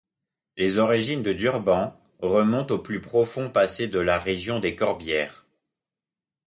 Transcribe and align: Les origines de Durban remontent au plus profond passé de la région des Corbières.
Les 0.57 0.79
origines 0.79 1.21
de 1.21 1.31
Durban 1.31 1.95
remontent 2.21 2.73
au 2.73 2.79
plus 2.79 3.01
profond 3.01 3.51
passé 3.51 3.87
de 3.87 3.99
la 3.99 4.17
région 4.17 4.57
des 4.59 4.75
Corbières. 4.75 5.45